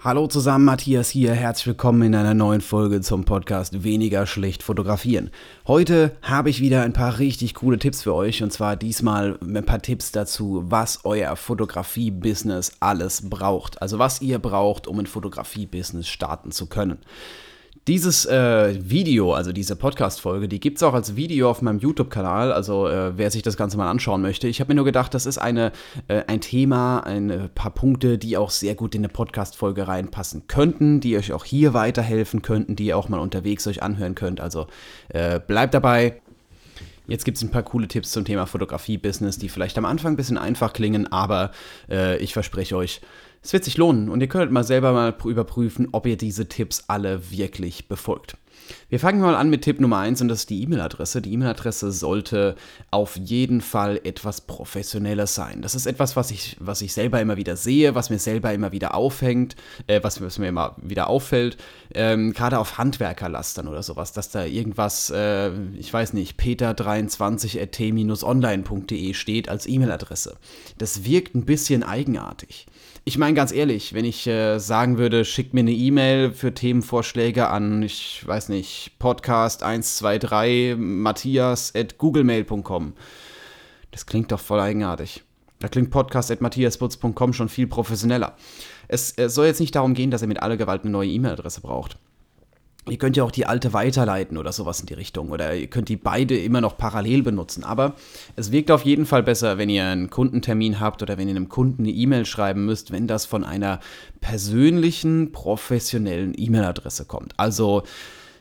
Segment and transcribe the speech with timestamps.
[0.00, 1.32] Hallo zusammen, Matthias hier.
[1.32, 5.32] Herzlich willkommen in einer neuen Folge zum Podcast Weniger schlecht fotografieren.
[5.66, 9.66] Heute habe ich wieder ein paar richtig coole Tipps für euch und zwar diesmal ein
[9.66, 13.82] paar Tipps dazu, was euer Fotografie-Business alles braucht.
[13.82, 16.98] Also was ihr braucht, um ein Fotografie-Business starten zu können.
[17.88, 22.52] Dieses äh, Video, also diese Podcast-Folge, die gibt es auch als Video auf meinem YouTube-Kanal.
[22.52, 24.46] Also äh, wer sich das Ganze mal anschauen möchte.
[24.46, 25.72] Ich habe mir nur gedacht, das ist eine,
[26.06, 30.48] äh, ein Thema, ein äh, paar Punkte, die auch sehr gut in eine Podcast-Folge reinpassen
[30.48, 34.42] könnten, die euch auch hier weiterhelfen könnten, die ihr auch mal unterwegs euch anhören könnt.
[34.42, 34.66] Also
[35.08, 36.20] äh, bleibt dabei.
[37.08, 40.16] Jetzt gibt es ein paar coole Tipps zum Thema Fotografie-Business, die vielleicht am Anfang ein
[40.16, 41.50] bisschen einfach klingen, aber
[41.90, 43.00] äh, ich verspreche euch,
[43.42, 46.84] es wird sich lohnen und ihr könnt mal selber mal überprüfen, ob ihr diese Tipps
[46.88, 48.36] alle wirklich befolgt.
[48.88, 51.22] Wir fangen mal an mit Tipp Nummer 1 und das ist die E-Mail-Adresse.
[51.22, 52.56] Die E-Mail-Adresse sollte
[52.90, 55.62] auf jeden Fall etwas professioneller sein.
[55.62, 58.72] Das ist etwas, was ich, was ich selber immer wieder sehe, was mir selber immer
[58.72, 61.56] wieder aufhängt, äh, was, was, mir immer wieder auffällt,
[61.94, 69.48] ähm, gerade auf Handwerkerlastern oder sowas, dass da irgendwas, äh, ich weiß nicht, peter23at-online.de steht
[69.48, 70.36] als E-Mail-Adresse.
[70.78, 72.66] Das wirkt ein bisschen eigenartig.
[73.08, 77.48] Ich meine ganz ehrlich, wenn ich äh, sagen würde, schickt mir eine E-Mail für Themenvorschläge
[77.48, 82.92] an, ich weiß nicht, podcast123 matthias at googlemail.com.
[83.92, 85.22] Das klingt doch voll eigenartig.
[85.58, 88.36] Da klingt podcast at matthiasbutz.com schon viel professioneller.
[88.88, 91.62] Es, es soll jetzt nicht darum gehen, dass ihr mit aller Gewalt eine neue E-Mail-Adresse
[91.62, 91.96] braucht.
[92.90, 95.30] Ihr könnt ja auch die alte weiterleiten oder sowas in die Richtung.
[95.30, 97.64] Oder ihr könnt die beide immer noch parallel benutzen.
[97.64, 97.94] Aber
[98.36, 101.48] es wirkt auf jeden Fall besser, wenn ihr einen Kundentermin habt oder wenn ihr einem
[101.48, 103.80] Kunden eine E-Mail schreiben müsst, wenn das von einer
[104.20, 107.34] persönlichen, professionellen E-Mail-Adresse kommt.
[107.36, 107.82] Also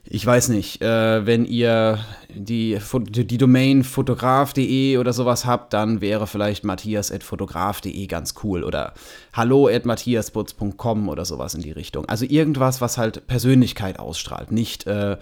[0.10, 6.28] ich weiß nicht, äh, wenn ihr die, die Domain fotograf.de oder sowas habt, dann wäre
[6.28, 8.94] vielleicht matthias.fotograf.de ganz cool oder
[9.34, 12.06] hallo at matthiasputz.com oder sowas in die Richtung.
[12.06, 15.18] Also irgendwas, was halt Persönlichkeit ausstrahlt, nicht äh,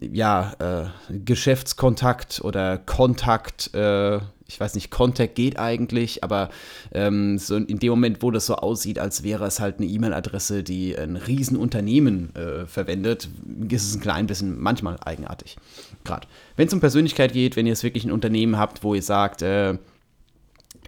[0.00, 4.18] ja, äh, Geschäftskontakt oder Kontakt, äh,
[4.54, 6.48] ich weiß nicht, Contact geht eigentlich, aber
[6.92, 10.62] ähm, so in dem Moment, wo das so aussieht, als wäre es halt eine E-Mail-Adresse,
[10.62, 13.28] die ein Riesenunternehmen äh, verwendet,
[13.68, 15.56] ist es ein klein bisschen manchmal eigenartig.
[16.04, 16.28] Gerade.
[16.54, 19.42] Wenn es um Persönlichkeit geht, wenn ihr es wirklich ein Unternehmen habt, wo ihr sagt,
[19.42, 19.76] äh,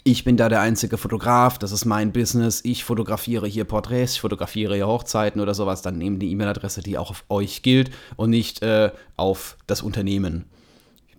[0.04, 4.20] ich bin da der einzige Fotograf, das ist mein Business, ich fotografiere hier Porträts, ich
[4.20, 8.30] fotografiere hier Hochzeiten oder sowas, dann nehmt die E-Mail-Adresse, die auch auf euch gilt und
[8.30, 10.44] nicht äh, auf das Unternehmen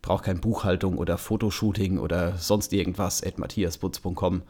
[0.07, 4.43] brauche keine Buchhaltung oder Fotoshooting oder sonst irgendwas at matthiasputz.com.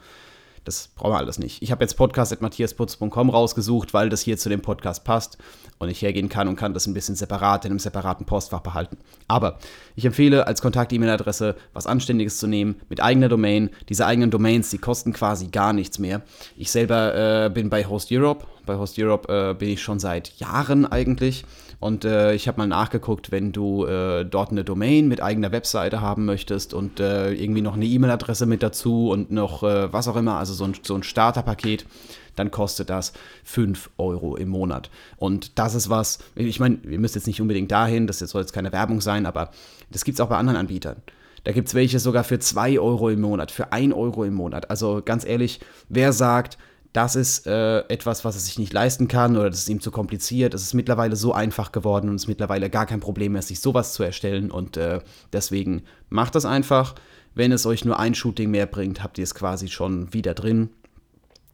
[0.62, 1.62] Das brauchen wir alles nicht.
[1.62, 5.38] Ich habe jetzt podcast.matthiasputz.com rausgesucht, weil das hier zu dem Podcast passt
[5.78, 8.98] und ich hergehen kann und kann das ein bisschen separat in einem separaten Postfach behalten.
[9.26, 9.58] Aber
[9.96, 13.70] ich empfehle als Kontakt-E-Mail-Adresse was Anständiges zu nehmen mit eigener Domain.
[13.88, 16.22] Diese eigenen Domains, die kosten quasi gar nichts mehr.
[16.56, 18.46] Ich selber äh, bin bei Host Europe.
[18.68, 21.44] Bei Host Europe äh, bin ich schon seit Jahren eigentlich.
[21.80, 26.00] Und äh, ich habe mal nachgeguckt, wenn du äh, dort eine Domain mit eigener Webseite
[26.00, 30.16] haben möchtest und äh, irgendwie noch eine E-Mail-Adresse mit dazu und noch äh, was auch
[30.16, 31.86] immer, also so ein, so ein Starterpaket,
[32.36, 33.12] dann kostet das
[33.44, 34.90] 5 Euro im Monat.
[35.16, 38.52] Und das ist was, ich meine, ihr müsst jetzt nicht unbedingt dahin, das soll jetzt
[38.52, 39.50] keine Werbung sein, aber
[39.90, 40.96] das gibt es auch bei anderen Anbietern.
[41.44, 44.68] Da gibt es welche sogar für 2 Euro im Monat, für 1 Euro im Monat.
[44.68, 46.58] Also ganz ehrlich, wer sagt,
[46.92, 49.90] das ist äh, etwas, was er sich nicht leisten kann oder das ist ihm zu
[49.90, 50.54] kompliziert.
[50.54, 53.60] Es ist mittlerweile so einfach geworden und es ist mittlerweile gar kein Problem mehr, sich
[53.60, 54.50] sowas zu erstellen.
[54.50, 55.00] Und äh,
[55.32, 56.94] deswegen macht das einfach.
[57.34, 60.70] Wenn es euch nur ein Shooting mehr bringt, habt ihr es quasi schon wieder drin.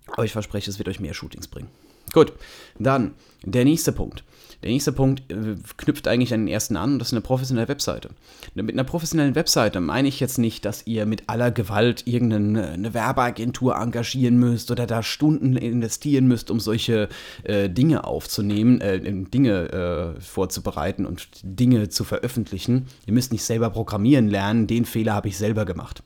[0.08, 1.68] Aber ich verspreche, es wird euch mehr Shootings bringen.
[2.12, 2.32] Gut,
[2.78, 4.24] dann der nächste Punkt.
[4.62, 7.68] Der nächste Punkt äh, knüpft eigentlich an den ersten an und das ist eine professionelle
[7.68, 8.10] Webseite.
[8.54, 13.76] Mit einer professionellen Webseite meine ich jetzt nicht, dass ihr mit aller Gewalt irgendeine Werbeagentur
[13.76, 17.10] engagieren müsst oder da Stunden investieren müsst, um solche
[17.42, 22.86] äh, Dinge aufzunehmen, äh, Dinge äh, vorzubereiten und Dinge zu veröffentlichen.
[23.06, 26.02] Ihr müsst nicht selber programmieren lernen, den Fehler habe ich selber gemacht.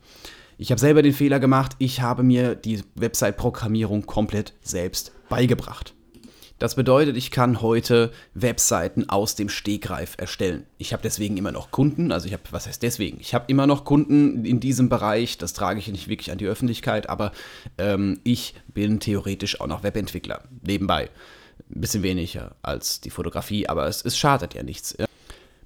[0.61, 5.95] Ich habe selber den Fehler gemacht, ich habe mir die Website-Programmierung komplett selbst beigebracht.
[6.59, 10.67] Das bedeutet, ich kann heute Webseiten aus dem Stegreif erstellen.
[10.77, 13.21] Ich habe deswegen immer noch Kunden, also ich habe, was heißt deswegen?
[13.21, 16.49] Ich habe immer noch Kunden in diesem Bereich, das trage ich nicht wirklich an die
[16.49, 17.31] Öffentlichkeit, aber
[17.79, 21.09] ähm, ich bin theoretisch auch noch Webentwickler, nebenbei.
[21.73, 24.97] Ein bisschen weniger als die Fotografie, aber es, es schadet ja nichts.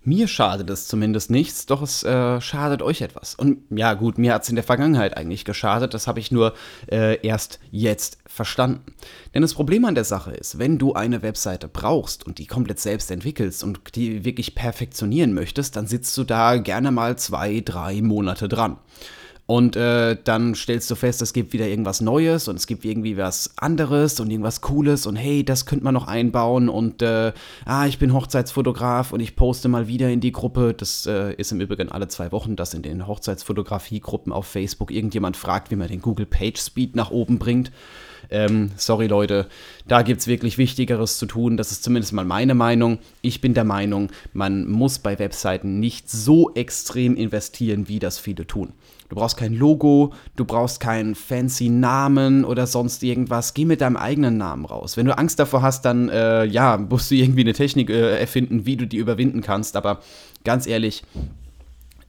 [0.05, 3.37] Mir schadet es zumindest nichts, doch es äh, schadet euch etwas.
[3.37, 6.55] Und ja gut, mir hat es in der Vergangenheit eigentlich geschadet, das habe ich nur
[6.91, 8.95] äh, erst jetzt verstanden.
[9.33, 12.81] Denn das Problem an der Sache ist, wenn du eine Webseite brauchst und die komplett
[12.81, 18.03] selbst entwickelst und die wirklich perfektionieren möchtest, dann sitzt du da gerne mal zwei, drei
[18.03, 18.79] Monate dran.
[19.53, 23.19] Und äh, dann stellst du fest, es gibt wieder irgendwas Neues und es gibt irgendwie
[23.19, 27.35] was anderes und irgendwas Cooles und hey, das könnte man noch einbauen und äh,
[27.67, 30.73] ah, ich bin Hochzeitsfotograf und ich poste mal wieder in die Gruppe.
[30.73, 35.37] Das äh, ist im Übrigen alle zwei Wochen, dass in den Hochzeitsfotografiegruppen auf Facebook irgendjemand
[35.37, 37.71] fragt, wie man den Google Page Speed nach oben bringt.
[38.33, 39.47] Ähm, sorry Leute,
[39.87, 41.59] da gibt es wirklich Wichtigeres zu tun.
[41.59, 42.99] Das ist zumindest mal meine Meinung.
[43.21, 48.47] Ich bin der Meinung, man muss bei Webseiten nicht so extrem investieren, wie das viele
[48.47, 48.73] tun.
[49.11, 53.53] Du brauchst kein Logo, du brauchst keinen fancy Namen oder sonst irgendwas.
[53.53, 54.97] Geh mit deinem eigenen Namen raus.
[54.97, 58.65] Wenn du Angst davor hast, dann äh, ja, musst du irgendwie eine Technik äh, erfinden,
[58.65, 59.77] wie du die überwinden kannst.
[59.77, 60.01] Aber
[60.45, 61.03] ganz ehrlich,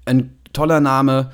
[0.06, 1.34] ein toller Name,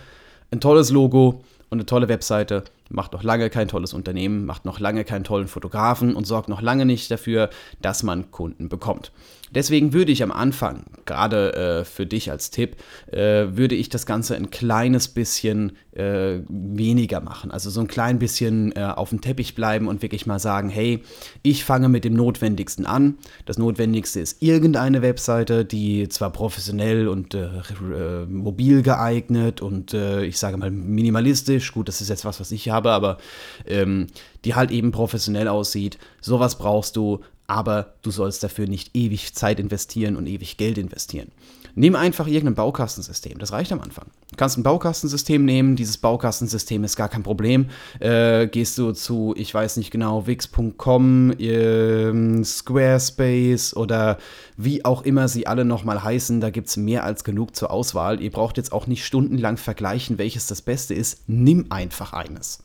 [0.50, 4.80] ein tolles Logo und eine tolle Webseite macht noch lange kein tolles Unternehmen, macht noch
[4.80, 7.50] lange keinen tollen Fotografen und sorgt noch lange nicht dafür,
[7.82, 9.12] dass man Kunden bekommt.
[9.52, 12.78] Deswegen würde ich am Anfang, gerade äh, für dich als Tipp,
[13.12, 17.52] äh, würde ich das Ganze ein kleines bisschen äh, weniger machen.
[17.52, 21.04] Also so ein klein bisschen äh, auf dem Teppich bleiben und wirklich mal sagen, hey,
[21.42, 23.18] ich fange mit dem Notwendigsten an.
[23.46, 30.38] Das Notwendigste ist irgendeine Webseite, die zwar professionell und äh, äh, mobil geeignet und ich
[30.38, 33.18] sage mal minimalistisch, gut, das ist jetzt was, was ich habe, aber
[33.66, 34.08] ähm,
[34.46, 35.98] die halt eben professionell aussieht.
[36.22, 41.32] Sowas brauchst du, aber du sollst dafür nicht ewig Zeit investieren und ewig Geld investieren.
[41.76, 44.08] Nimm einfach irgendein Baukastensystem, das reicht am Anfang.
[44.32, 47.70] Du kannst ein Baukastensystem nehmen, dieses Baukastensystem ist gar kein Problem.
[48.00, 54.18] Äh, gehst du zu, ich weiß nicht genau, wix.com, äh, Squarespace oder
[54.58, 58.22] wie auch immer sie alle nochmal heißen, da gibt es mehr als genug zur Auswahl.
[58.22, 61.24] Ihr braucht jetzt auch nicht stundenlang vergleichen, welches das Beste ist.
[61.28, 62.60] Nimm einfach eines.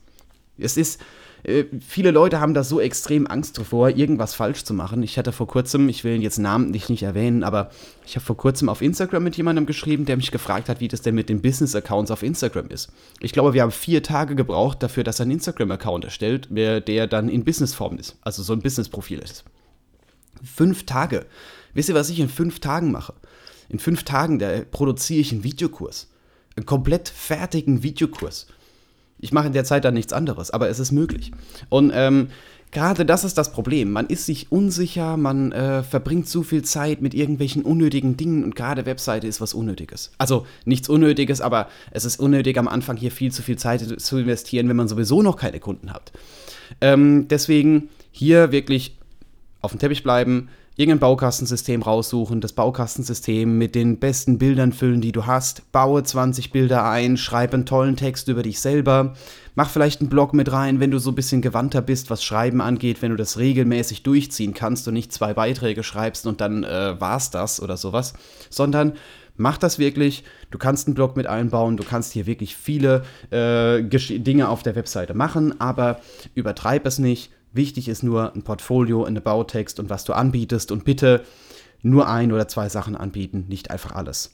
[0.58, 1.00] Es ist,
[1.44, 5.02] äh, viele Leute haben da so extrem Angst davor, irgendwas falsch zu machen.
[5.02, 7.70] Ich hatte vor kurzem, ich will ihn jetzt namentlich nicht erwähnen, aber
[8.06, 11.02] ich habe vor kurzem auf Instagram mit jemandem geschrieben, der mich gefragt hat, wie das
[11.02, 12.90] denn mit den Business-Accounts auf Instagram ist.
[13.20, 17.28] Ich glaube, wir haben vier Tage gebraucht dafür, dass er einen Instagram-Account erstellt, der dann
[17.28, 19.44] in Businessform ist, also so ein Business-Profil ist.
[20.42, 21.26] Fünf Tage.
[21.74, 23.14] Wisst ihr, was ich in fünf Tagen mache?
[23.68, 26.08] In fünf Tagen, da produziere ich einen Videokurs.
[26.56, 28.46] Einen komplett fertigen Videokurs.
[29.24, 31.32] Ich mache in der Zeit dann nichts anderes, aber es ist möglich.
[31.70, 32.28] Und ähm,
[32.72, 33.90] gerade das ist das Problem.
[33.90, 38.54] Man ist sich unsicher, man äh, verbringt zu viel Zeit mit irgendwelchen unnötigen Dingen und
[38.54, 40.12] gerade Webseite ist was Unnötiges.
[40.18, 44.18] Also nichts Unnötiges, aber es ist unnötig, am Anfang hier viel zu viel Zeit zu
[44.18, 46.12] investieren, wenn man sowieso noch keine Kunden hat.
[46.82, 48.98] Ähm, deswegen hier wirklich
[49.62, 55.12] auf dem Teppich bleiben, irgendein Baukastensystem raussuchen, das Baukastensystem mit den besten Bildern füllen, die
[55.12, 59.14] du hast, baue 20 Bilder ein, schreibe einen tollen Text über dich selber,
[59.54, 62.60] mach vielleicht einen Blog mit rein, wenn du so ein bisschen gewandter bist, was Schreiben
[62.60, 67.00] angeht, wenn du das regelmäßig durchziehen kannst und nicht zwei Beiträge schreibst und dann äh,
[67.00, 68.14] war's das oder sowas,
[68.50, 68.94] sondern
[69.36, 70.24] mach das wirklich.
[70.50, 74.74] Du kannst einen Blog mit einbauen, du kannst hier wirklich viele äh, Dinge auf der
[74.74, 76.00] Webseite machen, aber
[76.34, 80.84] übertreib es nicht Wichtig ist nur ein Portfolio, ein Bautext und was du anbietest und
[80.84, 81.24] bitte
[81.82, 84.32] nur ein oder zwei Sachen anbieten, nicht einfach alles.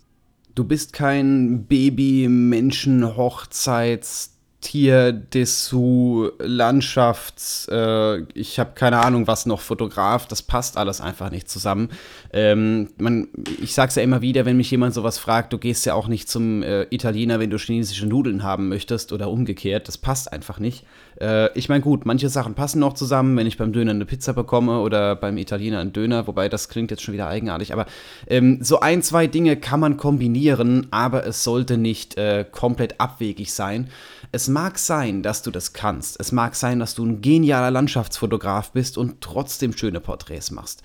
[0.54, 9.46] Du bist kein Baby, Menschen, Hochzeits, Tier, Dessous, Landschafts, äh, ich habe keine Ahnung, was
[9.46, 11.88] noch, Fotograf, das passt alles einfach nicht zusammen.
[12.32, 13.28] Ähm, man,
[13.62, 16.28] ich sag's ja immer wieder, wenn mich jemand sowas fragt, du gehst ja auch nicht
[16.28, 20.84] zum äh, Italiener, wenn du chinesische Nudeln haben möchtest oder umgekehrt, das passt einfach nicht.
[21.20, 24.32] Äh, ich meine, gut, manche Sachen passen noch zusammen, wenn ich beim Döner eine Pizza
[24.32, 27.86] bekomme oder beim Italiener einen Döner, wobei das klingt jetzt schon wieder eigenartig, aber
[28.26, 33.52] ähm, so ein, zwei Dinge kann man kombinieren, aber es sollte nicht äh, komplett abwegig
[33.52, 33.88] sein.
[34.32, 36.18] Es mag sein, dass du das kannst.
[36.20, 40.82] Es mag sein, dass du ein genialer Landschaftsfotograf bist und trotzdem schöne Porträts machst.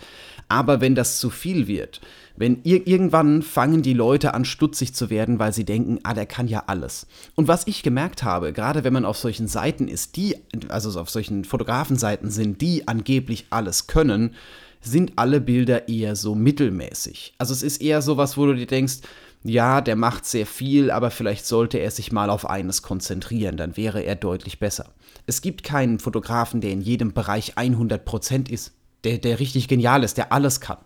[0.48, 2.02] Aber wenn das zu viel wird,
[2.38, 6.26] wenn ir irgendwann fangen die Leute an stutzig zu werden, weil sie denken, ah, der
[6.26, 7.08] kann ja alles.
[7.36, 10.38] Und was ich gemerkt habe, gerade wenn man auf solchen Seiten ist, die,
[10.68, 14.36] also auf solchen Fotografenseiten sind, die angeblich alles können,
[14.82, 17.34] sind alle Bilder eher so mittelmäßig.
[17.38, 19.00] Also es ist eher sowas, wo du dir denkst,
[19.44, 23.78] ja, der macht sehr viel, aber vielleicht sollte er sich mal auf eines konzentrieren, dann
[23.78, 24.88] wäre er deutlich besser.
[25.28, 28.74] Es gibt keinen Fotografen, der in jedem Bereich 100% ist,
[29.04, 30.80] der, der richtig genial ist, der alles kann.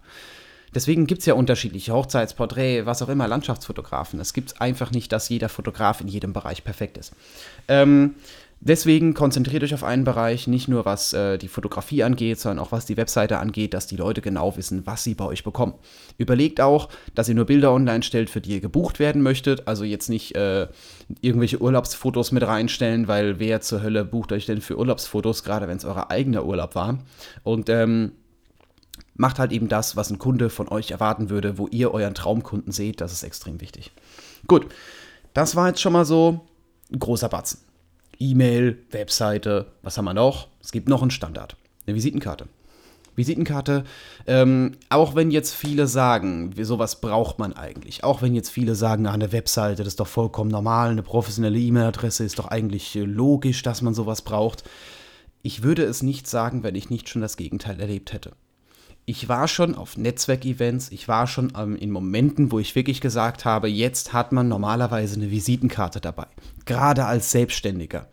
[0.76, 4.20] Deswegen gibt es ja unterschiedliche Hochzeitsporträt, was auch immer, Landschaftsfotografen.
[4.20, 7.14] Es gibt einfach nicht, dass jeder Fotograf in jedem Bereich perfekt ist.
[7.68, 8.16] Ähm,
[8.62, 12.74] Deswegen konzentriert euch auf einen Bereich, nicht nur was äh, die Fotografie angeht, sondern auch
[12.74, 15.76] was die Webseite angeht, dass die Leute genau wissen, was sie bei euch bekommen.
[16.18, 19.66] Überlegt auch, dass ihr nur Bilder online stellt, für die ihr gebucht werden möchtet.
[19.70, 20.68] Also jetzt nicht äh,
[21.22, 25.78] irgendwelche Urlaubsfotos mit reinstellen, weil wer zur Hölle bucht euch denn für Urlaubsfotos, gerade wenn
[25.78, 27.00] es euer eigener Urlaub war.
[27.44, 28.12] Und ähm,
[29.20, 32.72] macht halt eben das, was ein Kunde von euch erwarten würde, wo ihr euren Traumkunden
[32.72, 33.02] seht.
[33.02, 33.92] Das ist extrem wichtig.
[34.48, 34.68] Gut,
[35.34, 36.48] das war jetzt schon mal so
[36.98, 37.60] großer Batzen.
[38.18, 40.48] E-Mail, Webseite, was haben wir noch?
[40.62, 42.48] Es gibt noch einen Standard, eine Visitenkarte.
[43.16, 43.84] Visitenkarte,
[44.26, 49.06] ähm, auch wenn jetzt viele sagen, sowas braucht man eigentlich, auch wenn jetzt viele sagen,
[49.06, 53.64] eine Webseite, das ist doch vollkommen normal, eine professionelle E-Mail-Adresse ist doch eigentlich äh, logisch,
[53.64, 54.64] dass man sowas braucht.
[55.42, 58.32] Ich würde es nicht sagen, wenn ich nicht schon das Gegenteil erlebt hätte.
[59.06, 63.44] Ich war schon auf Netzwerkevents, ich war schon ähm, in Momenten, wo ich wirklich gesagt
[63.44, 66.28] habe, jetzt hat man normalerweise eine Visitenkarte dabei,
[66.66, 68.08] gerade als Selbstständiger.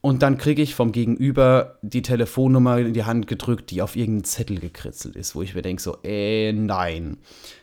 [0.00, 4.24] Und dann kriege ich vom Gegenüber die Telefonnummer in die Hand gedrückt, die auf irgendeinen
[4.24, 7.16] Zettel gekritzelt ist, wo ich mir denke, so, äh, nein.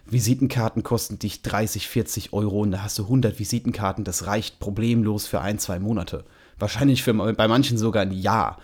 [0.06, 5.28] Visitenkarten kosten dich 30, 40 Euro und da hast du 100 Visitenkarten, das reicht problemlos
[5.28, 6.26] für ein, zwei Monate.
[6.60, 8.60] Wahrscheinlich für, bei manchen sogar ein Jahr.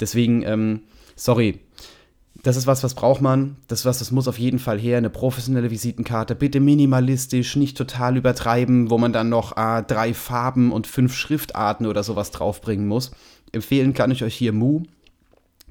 [0.00, 0.82] Deswegen, ähm,
[1.14, 1.60] sorry,
[2.42, 3.56] das ist was, was braucht man.
[3.68, 4.98] Das ist was, das muss auf jeden Fall her.
[4.98, 6.34] Eine professionelle Visitenkarte.
[6.34, 11.86] Bitte minimalistisch, nicht total übertreiben, wo man dann noch äh, drei Farben und fünf Schriftarten
[11.86, 13.10] oder sowas draufbringen muss.
[13.52, 14.82] Empfehlen kann ich euch hier Mu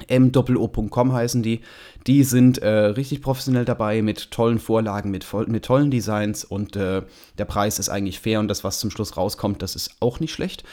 [0.09, 1.61] mo.com heißen die.
[2.07, 7.01] Die sind äh, richtig professionell dabei mit tollen Vorlagen, mit, mit tollen Designs und äh,
[7.37, 10.31] der Preis ist eigentlich fair und das, was zum Schluss rauskommt, das ist auch nicht
[10.31, 10.63] schlecht.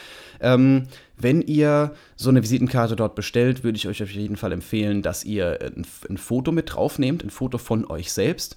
[0.40, 0.86] Ähm,
[1.18, 5.24] wenn ihr so eine Visitenkarte dort bestellt, würde ich euch auf jeden Fall empfehlen, dass
[5.24, 8.56] ihr ein, ein Foto mit draufnehmt, ein Foto von euch selbst.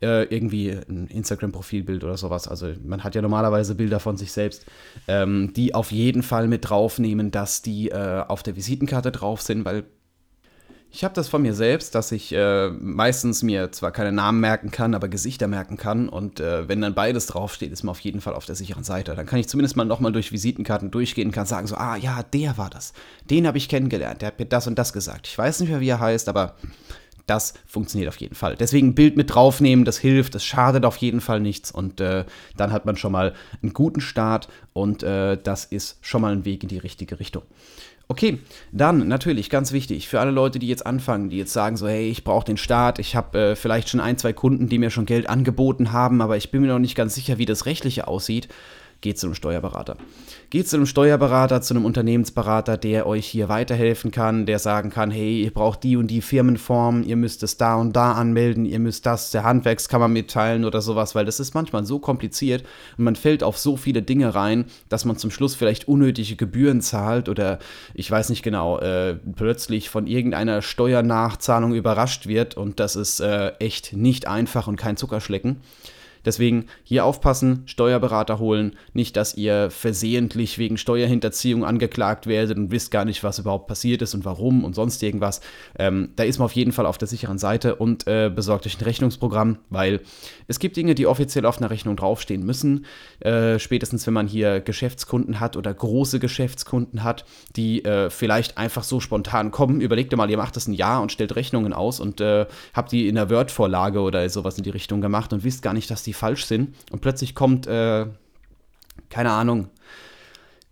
[0.00, 2.46] Äh, irgendwie ein Instagram-Profilbild oder sowas.
[2.46, 4.64] Also man hat ja normalerweise Bilder von sich selbst,
[5.08, 9.64] ähm, die auf jeden Fall mit draufnehmen, dass die äh, auf der Visitenkarte drauf sind,
[9.64, 9.84] weil
[10.90, 14.70] ich habe das von mir selbst, dass ich äh, meistens mir zwar keine Namen merken
[14.70, 16.08] kann, aber Gesichter merken kann.
[16.08, 19.14] Und äh, wenn dann beides draufsteht, ist man auf jeden Fall auf der sicheren Seite.
[19.14, 22.22] Dann kann ich zumindest mal nochmal durch Visitenkarten durchgehen und kann sagen so, ah ja,
[22.22, 22.94] der war das.
[23.28, 25.26] Den habe ich kennengelernt, der hat mir das und das gesagt.
[25.26, 26.56] Ich weiß nicht mehr, wie er heißt, aber
[27.28, 28.56] das funktioniert auf jeden Fall.
[28.56, 32.24] Deswegen Bild mit draufnehmen, das hilft, das schadet auf jeden Fall nichts und äh,
[32.56, 36.44] dann hat man schon mal einen guten Start und äh, das ist schon mal ein
[36.44, 37.42] Weg in die richtige Richtung.
[38.10, 38.38] Okay,
[38.72, 42.08] dann natürlich ganz wichtig für alle Leute, die jetzt anfangen, die jetzt sagen so, hey,
[42.08, 45.04] ich brauche den Start, ich habe äh, vielleicht schon ein, zwei Kunden, die mir schon
[45.04, 48.48] Geld angeboten haben, aber ich bin mir noch nicht ganz sicher, wie das rechtliche aussieht
[49.00, 49.96] geht zu einem Steuerberater.
[50.50, 55.10] Geht zu einem Steuerberater, zu einem Unternehmensberater, der euch hier weiterhelfen kann, der sagen kann,
[55.10, 58.80] hey, ihr braucht die und die Firmenform, ihr müsst es da und da anmelden, ihr
[58.80, 62.64] müsst das der Handwerkskammer mitteilen oder sowas, weil das ist manchmal so kompliziert
[62.96, 66.80] und man fällt auf so viele Dinge rein, dass man zum Schluss vielleicht unnötige Gebühren
[66.80, 67.58] zahlt oder
[67.94, 73.50] ich weiß nicht genau, äh, plötzlich von irgendeiner Steuernachzahlung überrascht wird und das ist äh,
[73.58, 75.60] echt nicht einfach und kein Zuckerschlecken.
[76.28, 82.90] Deswegen hier aufpassen, Steuerberater holen, nicht, dass ihr versehentlich wegen Steuerhinterziehung angeklagt werdet und wisst
[82.90, 85.40] gar nicht, was überhaupt passiert ist und warum und sonst irgendwas.
[85.78, 88.78] Ähm, da ist man auf jeden Fall auf der sicheren Seite und äh, besorgt euch
[88.78, 90.00] ein Rechnungsprogramm, weil
[90.48, 92.84] es gibt Dinge, die offiziell auf einer Rechnung draufstehen müssen.
[93.20, 97.24] Äh, spätestens, wenn man hier Geschäftskunden hat oder große Geschäftskunden hat,
[97.56, 99.80] die äh, vielleicht einfach so spontan kommen.
[99.80, 102.44] Überlegt ihr mal, ihr macht das ein Jahr und stellt Rechnungen aus und äh,
[102.74, 105.90] habt die in der Word-Vorlage oder sowas in die Richtung gemacht und wisst gar nicht,
[105.90, 106.74] dass die falsch sind.
[106.90, 108.06] Und plötzlich kommt, äh,
[109.08, 109.70] keine Ahnung,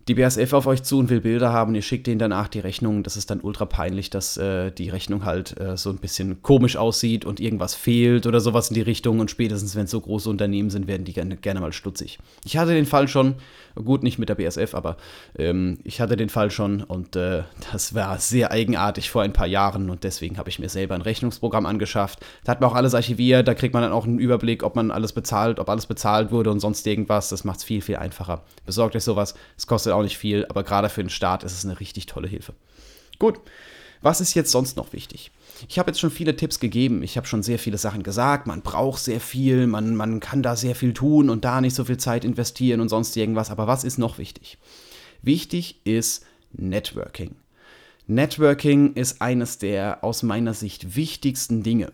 [0.07, 3.03] die BASF auf euch zu und will Bilder haben, ihr schickt denen danach die Rechnung.
[3.03, 6.77] Das ist dann ultra peinlich, dass äh, die Rechnung halt äh, so ein bisschen komisch
[6.77, 9.19] aussieht und irgendwas fehlt oder sowas in die Richtung.
[9.19, 12.19] Und spätestens, wenn es so große Unternehmen sind, werden die gerne, gerne mal stutzig.
[12.45, 13.35] Ich hatte den Fall schon,
[13.75, 14.95] gut, nicht mit der BASF, aber
[15.37, 19.47] ähm, ich hatte den Fall schon und äh, das war sehr eigenartig vor ein paar
[19.47, 22.19] Jahren und deswegen habe ich mir selber ein Rechnungsprogramm angeschafft.
[22.45, 24.89] Da hat man auch alles archiviert, da kriegt man dann auch einen Überblick, ob man
[24.89, 27.27] alles bezahlt, ob alles bezahlt wurde und sonst irgendwas.
[27.27, 28.43] Das macht es viel, viel einfacher.
[28.65, 29.35] Besorgt euch sowas.
[29.57, 32.27] Es kostet auch nicht viel, aber gerade für den Start ist es eine richtig tolle
[32.27, 32.53] Hilfe.
[33.19, 33.39] Gut,
[34.01, 35.31] was ist jetzt sonst noch wichtig?
[35.67, 38.61] Ich habe jetzt schon viele Tipps gegeben, ich habe schon sehr viele Sachen gesagt, man
[38.61, 41.97] braucht sehr viel, man, man kann da sehr viel tun und da nicht so viel
[41.97, 44.57] Zeit investieren und sonst irgendwas, aber was ist noch wichtig?
[45.23, 47.35] Wichtig ist Networking.
[48.05, 51.91] Networking ist eines der aus meiner Sicht wichtigsten Dinge.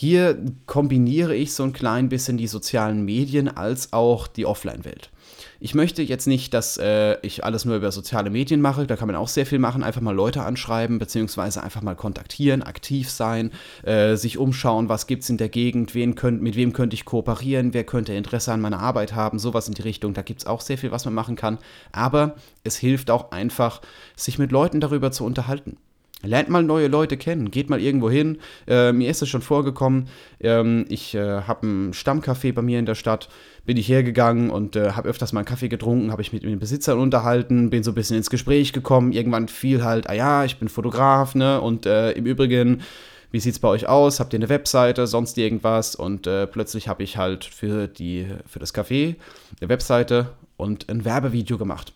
[0.00, 5.10] Hier kombiniere ich so ein klein bisschen die sozialen Medien als auch die Offline-Welt.
[5.58, 8.86] Ich möchte jetzt nicht, dass äh, ich alles nur über soziale Medien mache.
[8.86, 9.82] Da kann man auch sehr viel machen.
[9.82, 13.50] Einfach mal Leute anschreiben, beziehungsweise einfach mal kontaktieren, aktiv sein,
[13.82, 17.04] äh, sich umschauen, was gibt es in der Gegend, wen könnt, mit wem könnte ich
[17.04, 20.14] kooperieren, wer könnte Interesse an meiner Arbeit haben, sowas in die Richtung.
[20.14, 21.58] Da gibt es auch sehr viel, was man machen kann.
[21.90, 23.80] Aber es hilft auch einfach,
[24.14, 25.76] sich mit Leuten darüber zu unterhalten.
[26.24, 28.38] Lernt mal neue Leute kennen, geht mal irgendwo hin.
[28.66, 30.08] Äh, mir ist es schon vorgekommen,
[30.40, 33.28] ähm, ich äh, habe ein Stammcafé bei mir in der Stadt,
[33.64, 36.58] bin ich hergegangen und äh, habe öfters mal einen Kaffee getrunken, habe ich mit den
[36.58, 39.12] Besitzern unterhalten, bin so ein bisschen ins Gespräch gekommen.
[39.12, 41.60] Irgendwann fiel halt, ah ja, ich bin Fotograf, ne?
[41.60, 42.82] Und äh, im Übrigen,
[43.30, 44.18] wie sieht's bei euch aus?
[44.18, 45.94] Habt ihr eine Webseite, sonst irgendwas?
[45.94, 49.14] Und äh, plötzlich habe ich halt für, die, für das Café
[49.60, 51.92] eine Webseite und ein Werbevideo gemacht.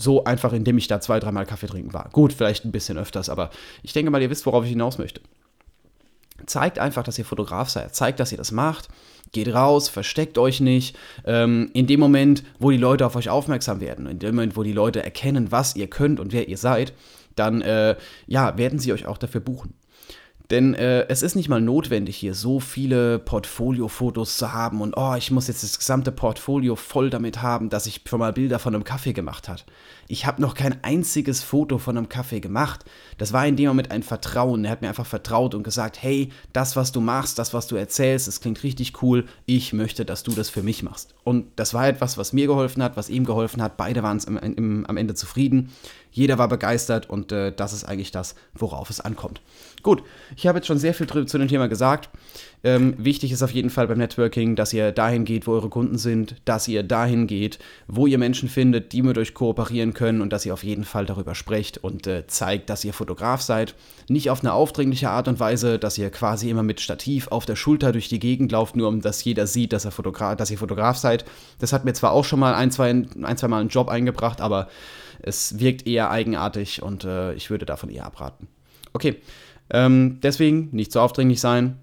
[0.00, 2.08] So einfach, indem ich da zwei, dreimal Kaffee trinken war.
[2.10, 3.50] Gut, vielleicht ein bisschen öfters, aber
[3.82, 5.20] ich denke mal, ihr wisst, worauf ich hinaus möchte.
[6.46, 7.94] Zeigt einfach, dass ihr Fotograf seid.
[7.94, 8.88] Zeigt, dass ihr das macht.
[9.32, 10.96] Geht raus, versteckt euch nicht.
[11.24, 14.62] Ähm, in dem Moment, wo die Leute auf euch aufmerksam werden, in dem Moment, wo
[14.62, 16.94] die Leute erkennen, was ihr könnt und wer ihr seid,
[17.36, 19.74] dann äh, ja, werden sie euch auch dafür buchen.
[20.50, 25.14] Denn äh, es ist nicht mal notwendig, hier so viele Portfolio-Fotos zu haben und oh,
[25.14, 28.74] ich muss jetzt das gesamte Portfolio voll damit haben, dass ich schon mal Bilder von
[28.74, 29.60] einem Kaffee gemacht habe.
[30.10, 32.84] Ich habe noch kein einziges Foto von einem Kaffee gemacht.
[33.16, 34.64] Das war in dem Moment ein Vertrauen.
[34.64, 37.76] Er hat mir einfach vertraut und gesagt, hey, das, was du machst, das, was du
[37.76, 39.26] erzählst, das klingt richtig cool.
[39.46, 41.14] Ich möchte, dass du das für mich machst.
[41.22, 43.76] Und das war etwas, was mir geholfen hat, was ihm geholfen hat.
[43.76, 44.18] Beide waren
[44.88, 45.70] am Ende zufrieden.
[46.10, 49.40] Jeder war begeistert und äh, das ist eigentlich das, worauf es ankommt.
[49.84, 50.02] Gut,
[50.34, 52.10] ich habe jetzt schon sehr viel zu dem Thema gesagt.
[52.62, 55.96] Ähm, wichtig ist auf jeden Fall beim Networking, dass ihr dahin geht, wo eure Kunden
[55.96, 60.30] sind, dass ihr dahin geht, wo ihr Menschen findet, die mit euch kooperieren können und
[60.30, 63.74] dass ihr auf jeden Fall darüber sprecht und äh, zeigt, dass ihr Fotograf seid.
[64.08, 67.56] Nicht auf eine aufdringliche Art und Weise, dass ihr quasi immer mit Stativ auf der
[67.56, 70.98] Schulter durch die Gegend lauft, nur um dass jeder sieht, dass, Fotogra dass ihr Fotograf
[70.98, 71.24] seid.
[71.60, 74.42] Das hat mir zwar auch schon mal ein, zwei, ein, zwei Mal einen Job eingebracht,
[74.42, 74.68] aber
[75.22, 78.48] es wirkt eher eigenartig und äh, ich würde davon eher abraten.
[78.92, 79.16] Okay,
[79.70, 81.78] ähm, deswegen nicht so aufdringlich sein.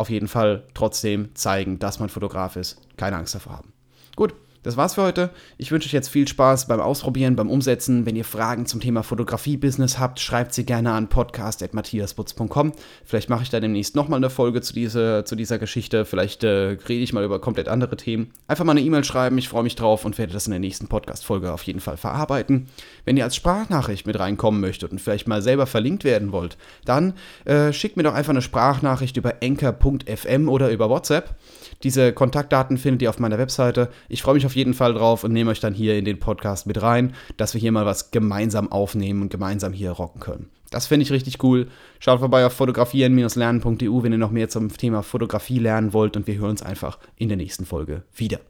[0.00, 2.80] Auf jeden Fall trotzdem zeigen, dass man Fotograf ist.
[2.96, 3.74] Keine Angst davor haben.
[4.16, 5.30] Gut, das war's für heute.
[5.56, 8.04] Ich wünsche euch jetzt viel Spaß beim Ausprobieren, beim Umsetzen.
[8.04, 12.72] Wenn ihr Fragen zum Thema Fotografie-Business habt, schreibt sie gerne an podcast.matthiasbutz.com.
[13.04, 16.04] Vielleicht mache ich da demnächst nochmal eine Folge zu, diese, zu dieser Geschichte.
[16.04, 18.32] Vielleicht äh, rede ich mal über komplett andere Themen.
[18.48, 20.88] Einfach mal eine E-Mail schreiben, ich freue mich drauf und werde das in der nächsten
[20.88, 22.68] Podcast-Folge auf jeden Fall verarbeiten.
[23.06, 27.14] Wenn ihr als Sprachnachricht mit reinkommen möchtet und vielleicht mal selber verlinkt werden wollt, dann
[27.46, 31.36] äh, schickt mir doch einfach eine Sprachnachricht über anchor.fm oder über WhatsApp.
[31.82, 33.88] Diese Kontaktdaten findet ihr auf meiner Webseite.
[34.10, 36.66] Ich freue mich auf jeden Fall drauf und nehme euch dann hier in den Podcast
[36.66, 40.50] mit rein, dass wir hier mal was gemeinsam aufnehmen und gemeinsam hier rocken können.
[40.70, 41.68] Das finde ich richtig cool.
[42.00, 46.36] Schaut vorbei auf fotografieren-lernen.eu, wenn ihr noch mehr zum Thema Fotografie lernen wollt und wir
[46.36, 48.40] hören uns einfach in der nächsten Folge wieder.